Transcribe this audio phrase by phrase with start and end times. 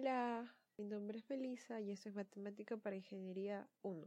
[0.00, 4.06] Hola, mi nombre es Melissa y esto es Matemática para Ingeniería 1.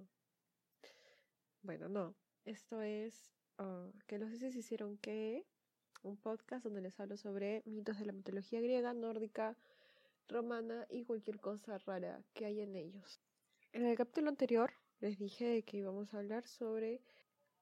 [1.63, 5.45] Bueno, no, esto es uh, que los dioses hicieron que
[6.01, 9.57] un podcast donde les hablo sobre mitos de la mitología griega, nórdica,
[10.29, 13.19] romana y cualquier cosa rara que hay en ellos.
[13.73, 14.71] En el capítulo anterior
[15.01, 17.01] les dije que íbamos a hablar sobre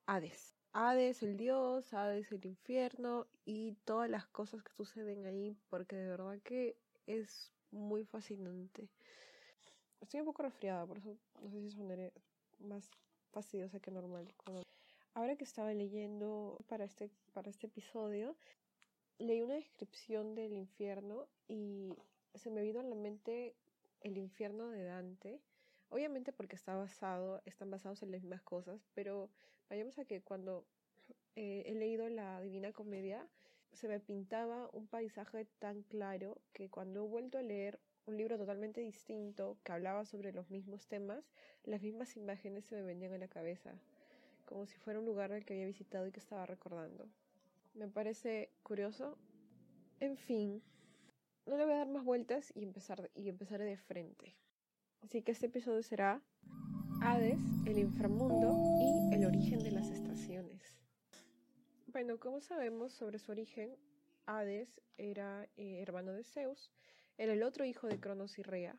[0.05, 0.55] Hades.
[0.71, 6.09] Hades, el dios, Hades, el infierno y todas las cosas que suceden ahí, porque de
[6.09, 6.77] verdad que
[7.07, 8.89] es muy fascinante.
[10.01, 12.13] Estoy un poco resfriada, por eso no sé si sonaré
[12.59, 12.89] más
[13.31, 14.33] fastidiosa que normal.
[15.13, 18.35] Ahora que estaba leyendo para este, para este episodio,
[19.17, 21.93] leí una descripción del infierno y
[22.35, 23.55] se me vino a la mente
[24.01, 25.41] el infierno de Dante.
[25.89, 29.29] Obviamente porque está basado, están basados en las mismas cosas, pero
[29.69, 30.65] vayamos a que cuando
[31.35, 33.27] eh, he leído la Divina Comedia,
[33.73, 38.37] se me pintaba un paisaje tan claro que cuando he vuelto a leer un libro
[38.37, 41.23] totalmente distinto que hablaba sobre los mismos temas,
[41.63, 43.73] las mismas imágenes se me venían a la cabeza,
[44.45, 47.07] como si fuera un lugar al que había visitado y que estaba recordando.
[47.75, 49.17] Me parece curioso.
[49.99, 50.61] En fin,
[51.45, 54.35] no le voy a dar más vueltas y empezar y empezaré de frente.
[55.01, 56.21] Así que este episodio será
[57.01, 60.38] Hades, el inframundo y el origen de las estaciones.
[61.91, 63.75] Bueno, como sabemos sobre su origen,
[64.27, 66.69] Hades era eh, hermano de Zeus,
[67.17, 68.77] era el otro hijo de Cronos y Rea.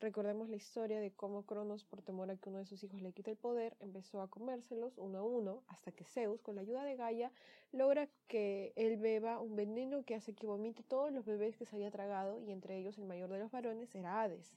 [0.00, 3.14] Recordemos la historia de cómo Cronos, por temor a que uno de sus hijos le
[3.14, 6.84] quite el poder, empezó a comérselos uno a uno, hasta que Zeus, con la ayuda
[6.84, 7.32] de Gaia,
[7.72, 11.76] logra que él beba un veneno que hace que vomite todos los bebés que se
[11.76, 14.52] había tragado, y entre ellos el mayor de los varones era Hades.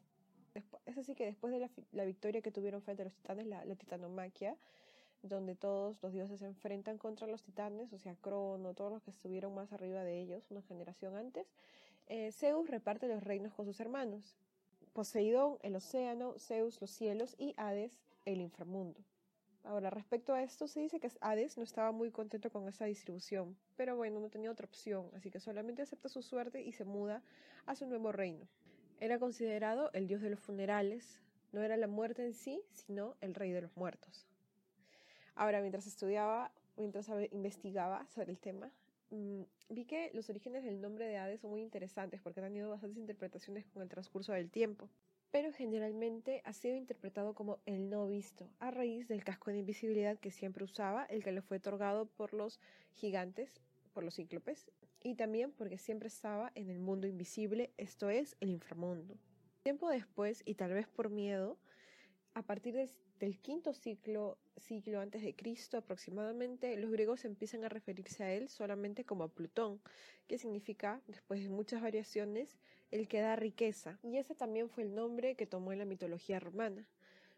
[0.86, 3.76] Es así que después de la, victoria que tuvieron frente a los titanes, la, la
[3.76, 4.58] titanomaquia,
[5.22, 9.12] donde todos los dioses se enfrentan contra los titanes, o sea, Crono, todos los que
[9.12, 11.48] estuvieron más arriba de ellos, una generación antes,
[12.08, 14.36] eh, Zeus reparte los reinos con sus hermanos.
[14.94, 19.02] Poseidón, el océano, Zeus, los cielos y Hades, el inframundo.
[19.64, 23.58] Ahora, respecto a esto, se dice que Hades no estaba muy contento con esa distribución,
[23.76, 27.24] pero bueno, no tenía otra opción, así que solamente acepta su suerte y se muda
[27.66, 28.48] a su nuevo reino.
[29.00, 31.20] Era considerado el dios de los funerales,
[31.52, 34.28] no era la muerte en sí, sino el rey de los muertos.
[35.36, 38.72] Ahora, mientras estudiaba, mientras investigaba sobre el tema,
[39.10, 42.70] mm, vi que los orígenes del nombre de Hades son muy interesantes porque han tenido
[42.70, 44.90] bastantes interpretaciones con el transcurso del tiempo.
[45.32, 50.18] Pero generalmente ha sido interpretado como el no visto, a raíz del casco de invisibilidad
[50.18, 52.62] que siempre usaba, el que le fue otorgado por los
[52.94, 53.60] gigantes,
[53.94, 54.72] por los cíclopes,
[55.04, 59.16] y también porque siempre estaba en el mundo invisible, esto es, el inframundo.
[59.64, 61.58] Tiempo después, y tal vez por miedo,
[62.36, 62.76] a partir
[63.20, 68.50] del quinto ciclo, siglo antes de Cristo aproximadamente, los griegos empiezan a referirse a él
[68.50, 69.80] solamente como a Plutón,
[70.28, 72.58] que significa, después de muchas variaciones,
[72.92, 74.00] el que da riqueza.
[74.04, 76.86] Y ese también fue el nombre que tomó en la mitología romana.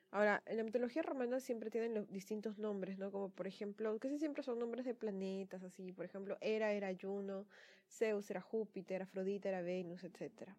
[0.09, 3.11] Ahora, en la mitología romana siempre tienen los distintos nombres, ¿no?
[3.11, 5.91] Como por ejemplo, casi siempre son nombres de planetas, así.
[5.91, 7.45] Por ejemplo, Hera era Juno,
[7.87, 10.57] Zeus era Júpiter, Afrodita era Venus, etcétera.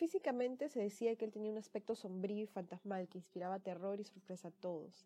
[0.00, 4.04] Físicamente se decía que él tenía un aspecto sombrío y fantasmal que inspiraba terror y
[4.04, 5.04] sorpresa a todos.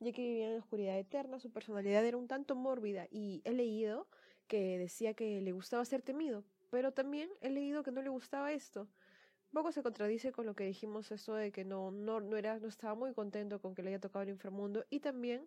[0.00, 3.52] Ya que vivía en la oscuridad eterna, su personalidad era un tanto mórbida y he
[3.52, 4.08] leído
[4.48, 8.50] que decía que le gustaba ser temido, pero también he leído que no le gustaba
[8.50, 8.88] esto.
[9.52, 12.66] poco se contradice con lo que dijimos esto de que no, no, no, era, no
[12.66, 15.46] estaba muy contento con que le haya tocado el inframundo y también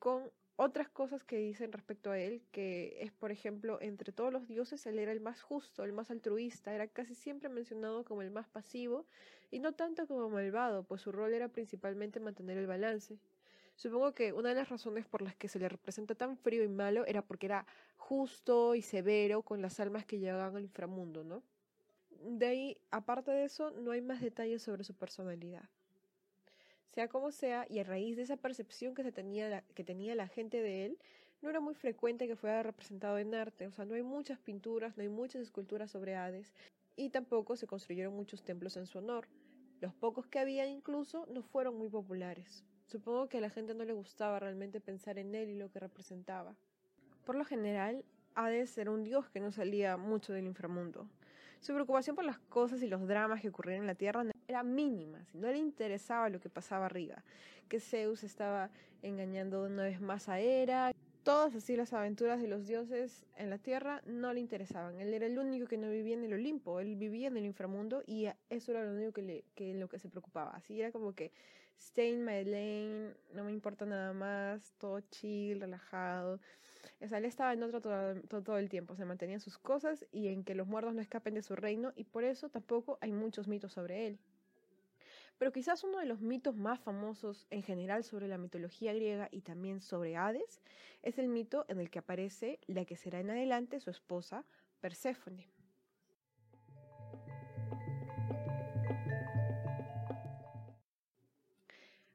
[0.00, 4.46] con otras cosas que dicen respecto a él, que es, por ejemplo, entre todos los
[4.46, 8.30] dioses, él era el más justo, el más altruista, era casi siempre mencionado como el
[8.30, 9.06] más pasivo
[9.50, 13.18] y no tanto como malvado, pues su rol era principalmente mantener el balance.
[13.76, 16.68] Supongo que una de las razones por las que se le representa tan frío y
[16.68, 17.66] malo era porque era
[17.96, 21.42] justo y severo con las almas que llegaban al inframundo, ¿no?
[22.20, 25.68] De ahí, aparte de eso, no hay más detalles sobre su personalidad.
[26.94, 30.14] Sea como sea, y a raíz de esa percepción que, se tenía la, que tenía
[30.14, 30.98] la gente de él,
[31.42, 34.96] no era muy frecuente que fuera representado en arte, o sea, no hay muchas pinturas,
[34.96, 36.54] no hay muchas esculturas sobre Hades,
[36.94, 39.26] y tampoco se construyeron muchos templos en su honor.
[39.80, 42.62] Los pocos que había incluso no fueron muy populares.
[42.86, 45.80] Supongo que a la gente no le gustaba realmente pensar en él y lo que
[45.80, 46.54] representaba.
[47.24, 48.04] Por lo general,
[48.36, 51.08] Hades era un dios que no salía mucho del inframundo.
[51.60, 54.22] Su preocupación por las cosas y los dramas que ocurrían en la tierra
[54.54, 57.24] era mínima, no le interesaba lo que pasaba arriba,
[57.68, 58.70] que Zeus estaba
[59.02, 60.92] engañando una vez más a Hera,
[61.24, 65.00] todas así las aventuras de los dioses en la tierra no le interesaban.
[65.00, 68.04] Él era el único que no vivía en el Olimpo, él vivía en el inframundo
[68.06, 70.52] y eso era lo único que, le, que lo que se preocupaba.
[70.52, 71.32] Así era como que
[71.76, 76.38] stay in my lane, no me importa nada más, todo chill, relajado.
[77.00, 80.28] O sea, él estaba en otro todo, el tiempo, se mantenía en sus cosas y
[80.28, 83.48] en que los muertos no escapen de su reino y por eso tampoco hay muchos
[83.48, 84.18] mitos sobre él.
[85.38, 89.40] Pero quizás uno de los mitos más famosos en general sobre la mitología griega y
[89.40, 90.62] también sobre Hades
[91.02, 94.44] es el mito en el que aparece la que será en adelante su esposa
[94.80, 95.48] Perséfone.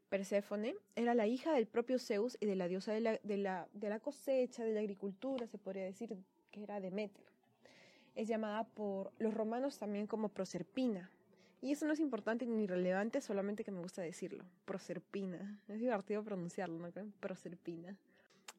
[0.09, 3.67] Perséfone era la hija del propio Zeus y de la diosa de la, de, la,
[3.73, 6.17] de la, cosecha, de la agricultura, se podría decir
[6.51, 7.25] que era Deméter.
[8.15, 11.11] Es llamada por los romanos también como Proserpina.
[11.61, 14.45] Y eso no es importante ni relevante, solamente que me gusta decirlo.
[14.65, 15.61] Proserpina.
[15.67, 16.89] Es divertido pronunciarlo, ¿no?
[17.19, 17.97] Proserpina.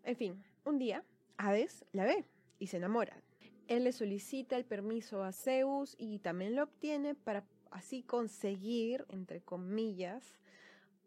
[0.05, 1.02] En fin, un día,
[1.38, 2.26] Hades la ve
[2.58, 3.23] y se enamora.
[3.69, 9.41] Él le solicita el permiso a Zeus y también lo obtiene para así conseguir, entre
[9.41, 10.38] comillas,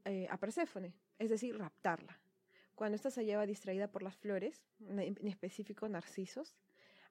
[0.06, 2.20] eh, a Perséfone, es decir, raptarla.
[2.76, 6.56] Cuando ésta se hallaba distraída por las flores, en específico narcisos,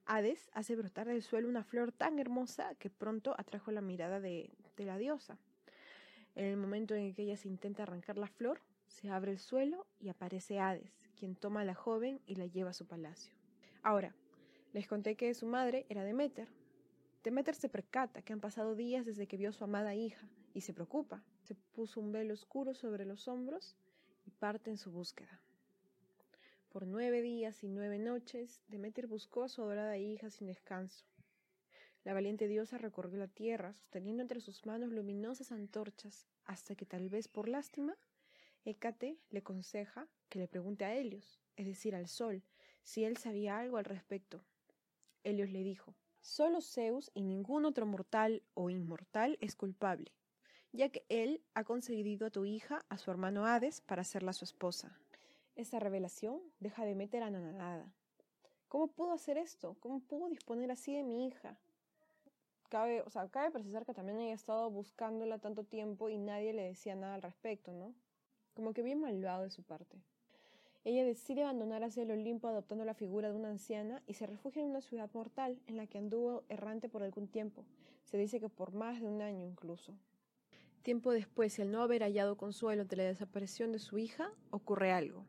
[0.07, 4.51] Hades hace brotar del suelo una flor tan hermosa que pronto atrajo la mirada de,
[4.77, 5.39] de la diosa.
[6.35, 9.87] En el momento en que ella se intenta arrancar la flor, se abre el suelo
[10.01, 13.35] y aparece Hades, quien toma a la joven y la lleva a su palacio.
[13.83, 14.15] Ahora,
[14.73, 16.49] les conté que su madre era Demeter.
[17.25, 20.63] Demeter se percata que han pasado días desde que vio a su amada hija y
[20.63, 21.23] se preocupa.
[21.43, 23.77] Se puso un velo oscuro sobre los hombros
[24.25, 25.41] y parte en su búsqueda.
[26.71, 31.05] Por nueve días y nueve noches, Demeter buscó a su adorada hija sin descanso.
[32.05, 37.09] La valiente diosa recorrió la tierra, sosteniendo entre sus manos luminosas antorchas, hasta que tal
[37.09, 37.97] vez por lástima,
[38.65, 42.43] Hécate le aconseja que le pregunte a Helios, es decir, al sol,
[42.83, 44.45] si él sabía algo al respecto.
[45.25, 50.13] Helios le dijo, Solo Zeus y ningún otro mortal o inmortal es culpable
[50.73, 54.45] ya que él ha concedido a tu hija a su hermano Hades para hacerla su
[54.45, 54.99] esposa.
[55.55, 57.93] Esta revelación deja de meter a nada.
[58.69, 59.77] ¿Cómo pudo hacer esto?
[59.81, 61.59] ¿Cómo pudo disponer así de mi hija?
[62.73, 66.63] Cabe, o sea, cabe precisar que también ella estado buscándola tanto tiempo y nadie le
[66.63, 67.95] decía nada al respecto, ¿no?
[68.55, 69.99] Como que bien malvado de su parte.
[70.83, 74.63] Ella decide abandonar hacia el Olimpo adoptando la figura de una anciana y se refugia
[74.63, 77.67] en una ciudad mortal en la que anduvo errante por algún tiempo.
[78.05, 79.93] Se dice que por más de un año incluso.
[80.81, 85.27] Tiempo después, al no haber hallado consuelo ante la desaparición de su hija, ocurre algo.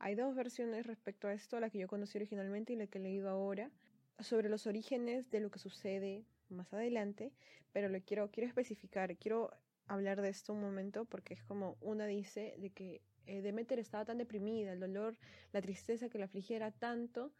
[0.00, 3.00] Hay dos versiones respecto a esto, la que yo conocí originalmente y la que he
[3.00, 3.70] leído ahora,
[4.18, 7.32] sobre los orígenes de lo que sucede más adelante,
[7.72, 9.50] pero lo quiero, quiero especificar, quiero
[9.86, 14.04] hablar de esto un momento porque es como una dice de que eh, Demeter estaba
[14.04, 15.16] tan deprimida, el dolor,
[15.52, 17.32] la tristeza que la afligiera tanto,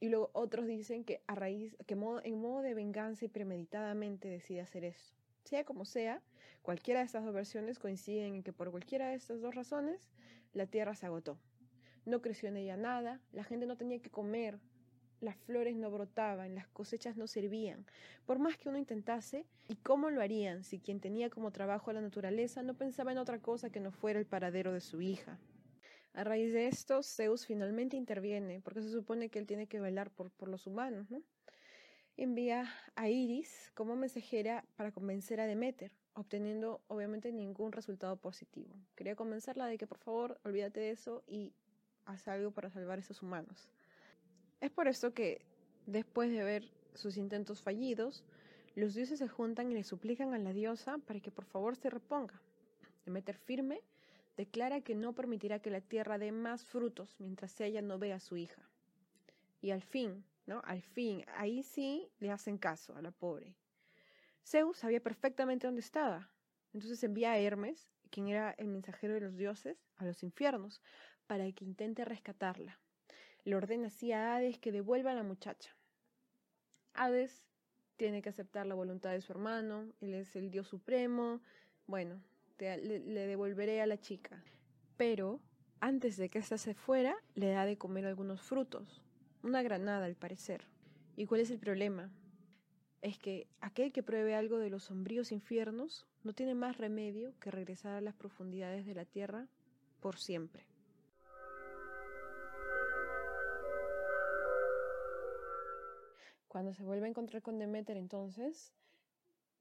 [0.00, 4.60] y luego otros dicen que a raíz, que en modo de venganza y premeditadamente decide
[4.60, 5.14] hacer esto.
[5.44, 6.22] Sea como sea,
[6.62, 10.08] cualquiera de estas dos versiones coinciden en que por cualquiera de estas dos razones,
[10.52, 11.38] la tierra se agotó.
[12.04, 14.58] No creció en ella nada, la gente no tenía que comer,
[15.22, 17.86] las flores no brotaban, las cosechas no servían.
[18.26, 22.02] Por más que uno intentase, ¿y cómo lo harían si quien tenía como trabajo la
[22.02, 25.38] naturaleza no pensaba en otra cosa que no fuera el paradero de su hija?
[26.12, 30.10] A raíz de esto, Zeus finalmente interviene, porque se supone que él tiene que velar
[30.10, 31.22] por, por los humanos, ¿no?
[32.16, 38.74] envía a Iris como mensajera para convencer a Demeter, obteniendo obviamente ningún resultado positivo.
[38.94, 41.52] Quería convencerla de que por favor olvídate de eso y
[42.04, 43.70] haz algo para salvar a esos humanos.
[44.62, 45.44] Es por eso que,
[45.86, 48.22] después de ver sus intentos fallidos,
[48.76, 51.90] los dioses se juntan y le suplican a la diosa para que por favor se
[51.90, 52.40] reponga.
[53.04, 53.80] Demeter firme
[54.36, 58.20] declara que no permitirá que la tierra dé más frutos mientras ella no vea a
[58.20, 58.62] su hija.
[59.60, 60.62] Y al fin, ¿no?
[60.64, 63.56] Al fin, ahí sí le hacen caso a la pobre.
[64.46, 66.30] Zeus sabía perfectamente dónde estaba.
[66.72, 70.80] Entonces envía a Hermes, quien era el mensajero de los dioses, a los infiernos,
[71.26, 72.78] para que intente rescatarla.
[73.44, 75.74] Le ordena así a Hades que devuelva a la muchacha.
[76.94, 77.44] Hades
[77.96, 81.40] tiene que aceptar la voluntad de su hermano, él es el dios supremo,
[81.86, 82.20] bueno,
[82.58, 84.42] le, le, devolveré a la chica.
[84.96, 85.40] Pero,
[85.80, 89.02] antes de que ésta se fuera, le da de comer algunos frutos,
[89.42, 90.64] una granada al parecer.
[91.16, 92.10] ¿Y cuál es el problema?
[93.02, 97.50] Es que aquel que pruebe algo de los sombríos infiernos no tiene más remedio que
[97.50, 99.48] regresar a las profundidades de la tierra
[100.00, 100.71] por siempre.
[106.52, 108.74] Cuando se vuelve a encontrar con Demeter entonces,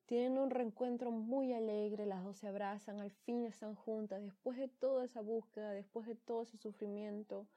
[0.07, 4.67] tienen un reencuentro muy alegre, las dos se abrazan, al fin están juntas, después de
[4.67, 7.47] toda esa búsqueda, después de todo ese sufrimiento,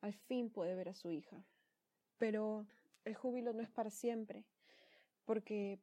[0.00, 1.44] al fin puede ver a su hija.
[2.18, 2.66] Pero
[3.04, 4.42] el júbilo no es para siempre,
[5.26, 5.78] porque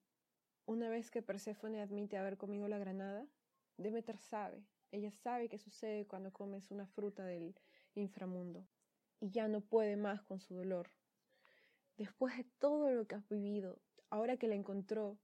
[0.65, 3.25] una vez que Perséfone admite haber comido la granada,
[3.77, 7.55] Demeter sabe, ella sabe qué sucede cuando comes una fruta del
[7.95, 8.67] inframundo.
[9.21, 10.89] y ya no puede más con su dolor.
[11.99, 13.77] Después de todo lo que has vivido,
[14.09, 15.19] ahora que la encontró,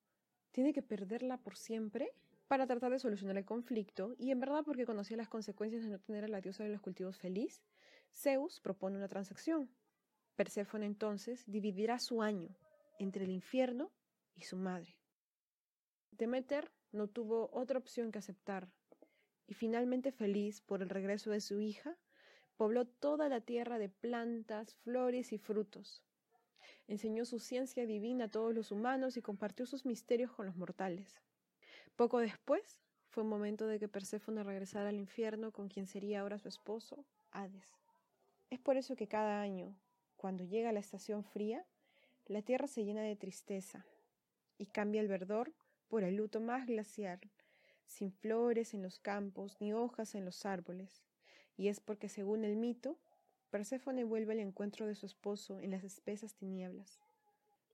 [0.52, 2.12] ¿tiene que perderla por siempre?
[2.50, 6.00] Para tratar de solucionar el conflicto, y en verdad porque conocía las consecuencias de no
[6.00, 7.64] tener a la diosa de los cultivos feliz,
[8.12, 9.70] Zeus propone una transacción.
[10.36, 12.54] Perséfone entonces dividirá su año
[13.00, 13.90] entre el infierno
[14.36, 14.98] y su madre.
[16.12, 18.70] Demeter no tuvo otra opción que aceptar,
[19.48, 21.98] y finalmente feliz por el regreso de su hija,
[22.58, 26.04] pobló toda la tierra de plantas, flores y frutos.
[26.88, 31.20] Enseñó su ciencia divina a todos los humanos y compartió sus misterios con los mortales.
[31.96, 36.50] Poco después, fue momento de que Perséfone regresara al infierno con quien sería ahora su
[36.50, 37.74] esposo, Hades.
[38.50, 39.76] Es por eso que cada año,
[40.18, 41.66] cuando llega la estación fría,
[42.28, 43.86] la tierra se llena de tristeza
[44.58, 45.54] y cambia el verdor
[45.88, 47.20] por el luto más glacial,
[47.86, 51.04] sin flores en los campos ni hojas en los árboles.
[51.58, 52.98] Y es porque, según el mito,
[53.56, 57.00] Perséfone vuelve al encuentro de su esposo en las espesas tinieblas.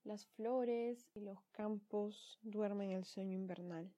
[0.04, 3.90] Las flores y los campos duermen el sueño invernal.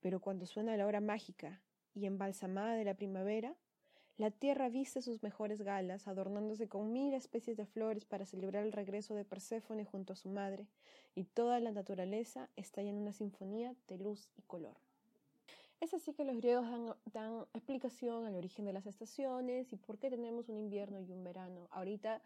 [0.00, 1.60] Pero cuando suena la hora mágica
[1.94, 3.54] y embalsamada de la primavera,
[4.16, 8.72] la tierra viste sus mejores galas, adornándose con mil especies de flores para celebrar el
[8.72, 10.68] regreso de Perséfone junto a su madre,
[11.14, 14.78] y toda la naturaleza estalla en una sinfonía de luz y color.
[15.84, 16.64] Es así que los griegos
[17.12, 21.22] dan, explicación al origen de las estaciones y por qué tenemos un invierno y un
[21.22, 21.68] verano.
[21.70, 22.22] Ahorita,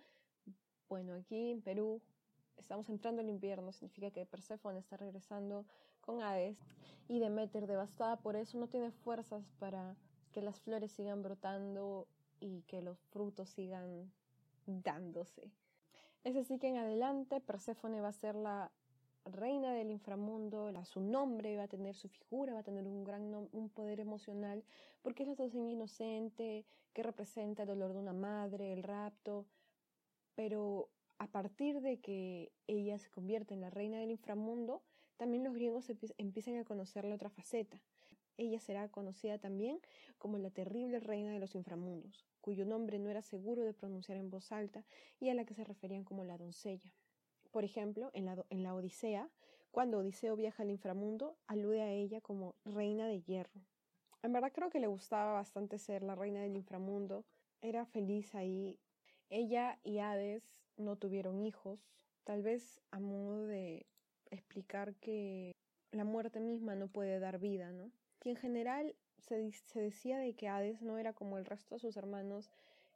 [0.88, 2.00] bueno, aquí en Perú
[2.56, 5.66] estamos entrando al invierno, significa que Perséfone está regresando
[6.02, 6.56] con Hades
[7.08, 9.96] y Demeter, devastada por eso, no tiene fuerzas para
[10.30, 12.06] que las flores sigan brotando
[12.38, 14.12] y que los frutos sigan
[14.66, 15.50] dándose.
[16.22, 18.70] Es así que en adelante Perséfone va a ser la
[19.28, 23.48] reina del inframundo, su nombre va a tener su figura, va a tener un gran
[23.52, 24.64] un poder emocional,
[25.02, 29.46] porque es la doncella inocente que representa el dolor de una madre, el rapto,
[30.34, 34.82] pero a partir de que ella se convierte en la reina del inframundo,
[35.16, 37.82] también los griegos empiezan a conocerle otra faceta,
[38.38, 39.80] ella será conocida también
[40.16, 44.30] como la terrible reina de los inframundos, cuyo nombre no era seguro de pronunciar en
[44.30, 44.84] voz alta
[45.18, 46.94] y a la que se referían como la doncella.
[47.50, 49.28] Por ejemplo, en la, en la Odisea,
[49.70, 53.60] cuando Odiseo viaja al inframundo, alude a ella como reina de hierro.
[54.22, 57.24] En verdad creo que le gustaba bastante ser la reina del inframundo,
[57.60, 58.78] era feliz ahí.
[59.30, 60.42] Ella y Hades
[60.76, 61.92] no tuvieron hijos,
[62.24, 63.86] tal vez a modo de
[64.30, 65.52] explicar que
[65.92, 67.90] la muerte misma no puede dar vida, ¿no?
[68.20, 71.80] que en general se, se decía de que Hades no era como el resto de
[71.80, 72.50] sus hermanos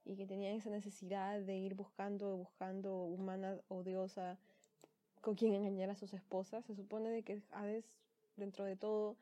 [0.05, 4.39] y que tenía esa necesidad de ir buscando, buscando humana o diosa
[5.21, 6.65] con quien engañar a sus esposas.
[6.65, 7.85] Se supone de que Hades,
[8.37, 9.17] dentro de todo,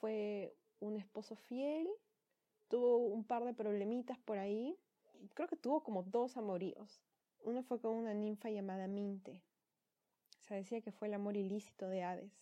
[0.00, 1.88] fue un esposo fiel,
[2.68, 4.76] tuvo un par de problemitas por ahí,
[5.34, 7.00] creo que tuvo como dos amoríos.
[7.42, 9.42] Uno fue con una ninfa llamada Minte.
[10.40, 12.32] Se decía que fue el amor ilícito de Hades.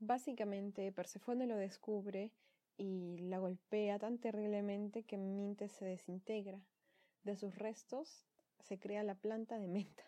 [0.00, 2.30] Básicamente, Persefone lo descubre
[2.76, 6.60] y la golpea tan terriblemente que Minte se desintegra.
[7.24, 8.26] De sus restos
[8.60, 10.04] se crea la planta de menta.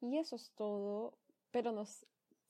[0.00, 1.18] Y eso es todo,
[1.50, 2.06] pero no es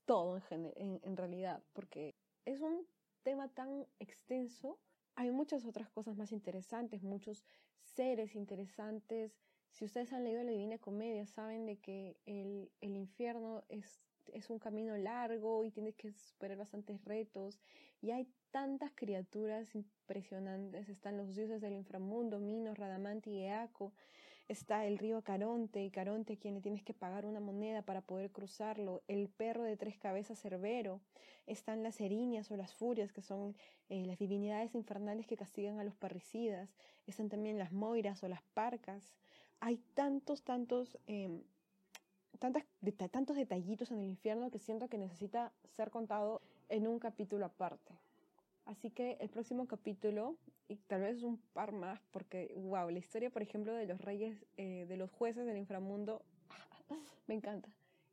[0.06, 2.87] todo en, realidad, porque es un
[3.22, 4.78] tema tan extenso.
[5.14, 7.44] Hay muchas otras cosas más interesantes, muchos
[7.82, 9.37] seres interesantes.
[9.70, 14.02] Si ustedes han leído la Divina Comedia, saben de que el, el infierno es,
[14.34, 17.60] es un camino largo y tienes que superar bastantes retos.
[18.00, 20.88] Y hay tantas criaturas impresionantes.
[20.88, 23.92] Están los dioses del inframundo, Minos, Radamanti y Eaco.
[24.49, 28.32] Está el río Caronte, y Caronte quien le tienes que pagar una moneda para poder
[28.32, 29.02] cruzarlo.
[29.06, 31.00] El perro de tres cabezas Cerbero.
[31.46, 33.56] Están las erinias o las furias, que son
[33.88, 36.75] eh, las divinidades infernales que castigan a los parricidas.
[37.06, 39.14] Están también las moiras o las parcas.
[39.60, 41.44] Hay tantos, tantos, eh,
[42.38, 42.64] tantas,
[43.10, 47.92] tantos detallitos en el infierno que siento que necesita ser contado en un capítulo aparte.
[48.64, 50.37] Así que el próximo capítulo,
[50.68, 54.46] y tal vez un par más, porque, wow, la historia, por ejemplo, de los reyes,
[54.56, 56.22] eh, de los jueces del inframundo,
[57.26, 57.68] me encanta.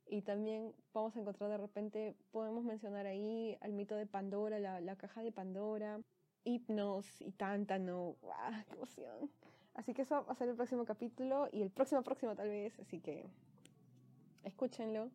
[0.06, 4.80] Y también vamos a encontrar de repente, podemos mencionar ahí al mito de Pandora, la,
[4.80, 6.00] la caja de Pandora,
[6.44, 9.30] hipnos y tántano, wow, qué emoción.
[9.74, 12.76] Así que eso va a ser el próximo capítulo y el próximo próximo tal vez,
[12.80, 13.26] así que
[14.48, 15.10] escúchenlo,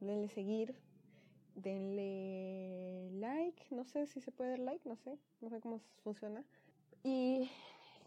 [0.00, 0.74] denle seguir,
[1.54, 6.44] denle like, no sé si se puede dar like, no sé, no sé cómo funciona.
[7.02, 7.50] Y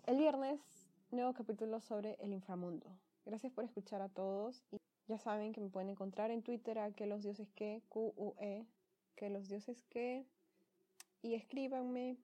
[0.05, 0.60] el viernes,
[1.12, 2.88] nuevo capítulo sobre el inframundo.
[3.25, 4.77] Gracias por escuchar a todos y
[5.08, 8.65] ya saben que me pueden encontrar en Twitter a que los dioses que, Q-U-E,
[9.15, 10.25] que los dioses que,
[11.22, 12.17] y escríbanme.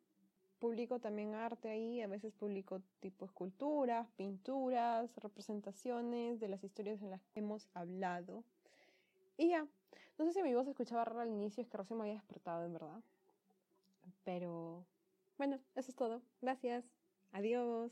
[0.59, 7.11] Publico también arte ahí, a veces publico tipo esculturas, pinturas, representaciones de las historias en
[7.11, 8.43] las que hemos hablado.
[9.37, 9.65] Y ya,
[10.17, 12.65] no sé si mi voz escuchaba raro al inicio, es que recién me había despertado
[12.65, 13.01] en verdad.
[14.25, 14.85] Pero
[15.37, 16.21] bueno, eso es todo.
[16.41, 16.83] Gracias.
[17.31, 17.91] Adiós.